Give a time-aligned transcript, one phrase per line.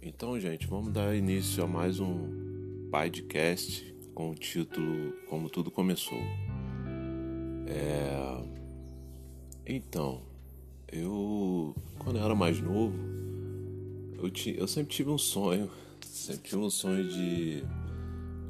[0.00, 6.20] Então, gente, vamos dar início a mais um podcast com o título Como Tudo Começou.
[7.66, 8.40] É...
[9.66, 10.22] Então,
[10.90, 12.96] eu, quando eu era mais novo,
[14.22, 15.68] eu, tinha, eu sempre tive um sonho,
[16.00, 17.64] sempre tive um sonho de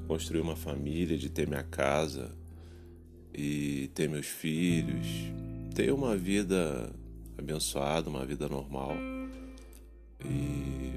[0.07, 2.31] construir uma família, de ter minha casa
[3.33, 5.07] e ter meus filhos,
[5.75, 6.93] ter uma vida
[7.39, 8.93] abençoada, uma vida normal.
[10.23, 10.88] E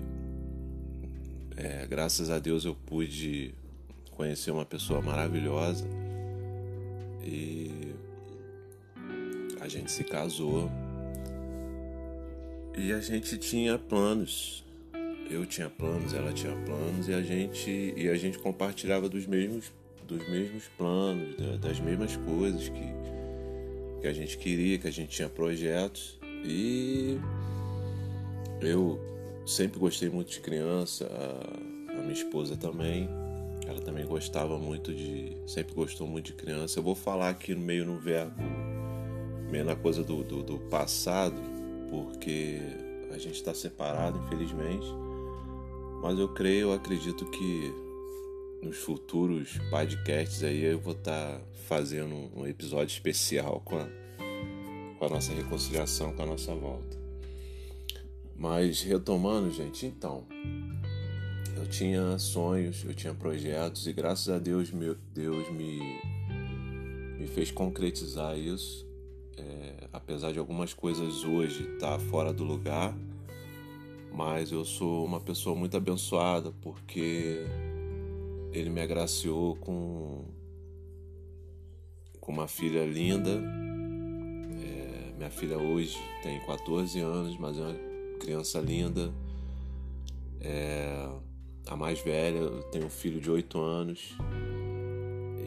[1.57, 3.53] é, graças a Deus eu pude
[4.11, 5.85] conhecer uma pessoa maravilhosa.
[7.23, 7.93] E
[9.59, 10.69] a gente se casou.
[12.77, 14.63] E a gente tinha planos.
[15.29, 19.71] Eu tinha planos, ela tinha planos e a gente e a gente compartilhava dos mesmos
[20.05, 23.01] dos mesmos planos, das mesmas coisas que
[24.01, 26.19] que a gente queria, que a gente tinha projetos.
[26.43, 27.19] E
[28.61, 28.99] eu
[29.45, 33.09] sempre gostei muito de criança, a, a, minha esposa também.
[33.65, 35.37] Ela também gostava muito de.
[35.47, 36.79] Sempre gostou muito de criança.
[36.79, 38.41] Eu vou falar aqui no meio no verbo,
[39.49, 41.41] meio na coisa do, do, do passado,
[41.89, 42.59] porque
[43.11, 44.87] a gente está separado, infelizmente.
[46.01, 47.73] Mas eu creio, eu acredito que
[48.61, 53.87] nos futuros podcasts aí eu vou estar tá fazendo um episódio especial com a,
[54.97, 57.00] com a nossa reconciliação, com a nossa volta.
[58.41, 60.25] Mas retomando, gente, então,
[61.55, 65.79] eu tinha sonhos, eu tinha projetos e graças a Deus, meu, Deus me,
[67.19, 68.89] me fez concretizar isso.
[69.37, 72.97] É, apesar de algumas coisas hoje estar tá fora do lugar,
[74.11, 77.45] mas eu sou uma pessoa muito abençoada porque
[78.51, 80.25] ele me agraciou com,
[82.19, 83.39] com uma filha linda.
[84.63, 87.90] É, minha filha hoje tem 14 anos, mas é
[88.21, 89.11] criança linda.
[90.39, 91.09] É,
[91.67, 94.15] a mais velha, eu tenho um filho de 8 anos.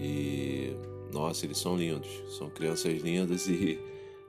[0.00, 0.76] E
[1.12, 3.78] nossa, eles são lindos, são crianças lindas e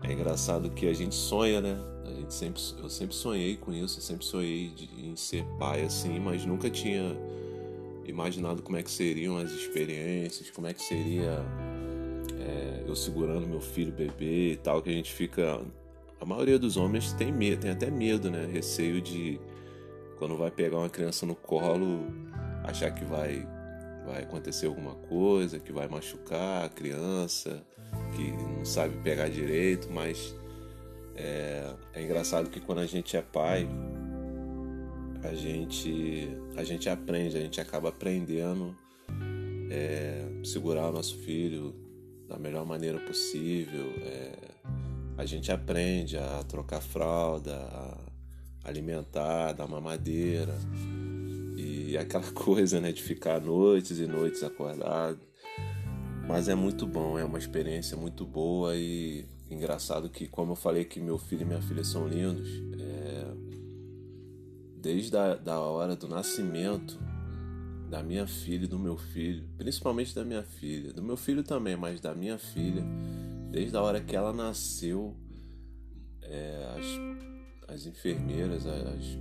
[0.03, 1.78] é engraçado que a gente sonha, né?
[2.06, 5.81] A gente sempre, eu sempre sonhei com isso, eu sempre sonhei de, em ser pai
[5.81, 7.17] assim, mas nunca tinha
[8.06, 11.44] imaginado como é que seriam as experiências, como é que seria
[12.39, 15.59] é, eu segurando meu filho bebê e tal, que a gente fica
[16.19, 18.45] a maioria dos homens tem medo, tem até medo, né?
[18.51, 19.39] Receio de
[20.17, 22.05] quando vai pegar uma criança no colo,
[22.63, 23.47] achar que vai
[24.05, 27.65] vai acontecer alguma coisa, que vai machucar a criança,
[28.15, 30.35] que não sabe pegar direito, mas
[31.15, 33.67] é, é engraçado que quando a gente é pai,
[35.23, 38.75] a gente a gente aprende, a gente acaba aprendendo
[39.71, 41.73] é, segurar o nosso filho
[42.27, 43.91] da melhor maneira possível.
[44.03, 44.33] É,
[45.17, 47.97] a gente aprende a trocar fralda, a
[48.63, 50.55] alimentar, dar mamadeira
[51.55, 55.19] e aquela coisa, né, de ficar noites e noites acordado.
[56.27, 60.83] Mas é muito bom, é uma experiência muito boa e engraçado que, como eu falei
[60.83, 62.49] que meu filho e minha filha são lindos,
[62.79, 63.27] é...
[64.81, 66.99] desde a da hora do nascimento
[67.89, 71.75] da minha filha e do meu filho, principalmente da minha filha, do meu filho também,
[71.75, 72.83] mas da minha filha,
[73.55, 75.16] desde a hora que ela nasceu,
[76.21, 79.17] é, as, as enfermeiras, as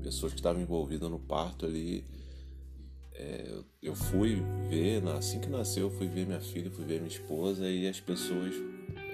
[0.00, 2.04] pessoas que estavam envolvidas no parto ali,
[3.12, 7.08] é, eu fui ver, assim que nasceu, eu fui ver minha filha, fui ver minha
[7.08, 8.54] esposa e as pessoas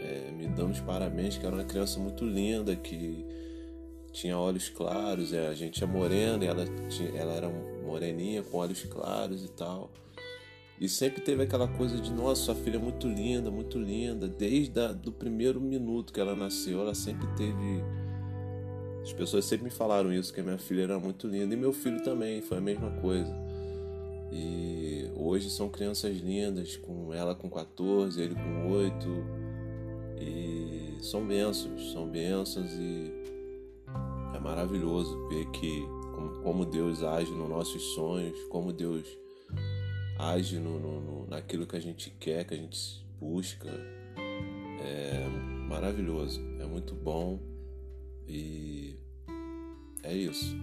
[0.03, 3.25] é, me dando os parabéns, que era uma criança muito linda, que
[4.13, 8.83] tinha olhos claros, é, a gente é morena ela, tinha, ela era moreninha com olhos
[8.85, 9.91] claros e tal.
[10.81, 14.29] E sempre teve aquela coisa de, nossa, sua filha é muito linda, muito linda.
[14.29, 17.83] Desde o do primeiro minuto que ela nasceu, ela sempre teve.
[19.03, 21.53] As pessoas sempre me falaram isso, que a minha filha era muito linda.
[21.53, 23.35] E meu filho também, foi a mesma coisa.
[24.31, 29.09] E hoje são crianças lindas, com ela com 14, ele com 8.
[30.21, 33.13] E são bênçãos, são bênçãos e
[34.35, 35.83] é maravilhoso ver que
[36.43, 39.07] como Deus age nos nossos sonhos, como Deus
[40.19, 43.69] age no, no, no, naquilo que a gente quer, que a gente busca.
[44.81, 45.29] É
[45.69, 47.39] maravilhoso, é muito bom
[48.27, 48.97] e
[50.03, 50.57] é isso.